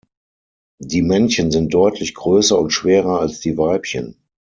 Die 0.81 1.03
Männchen 1.03 1.51
sind 1.51 1.75
deutlich 1.75 2.15
größer 2.15 2.57
und 2.57 2.71
schwerer 2.71 3.19
als 3.19 3.39
die 3.39 3.55
Weibchen. 3.55 4.19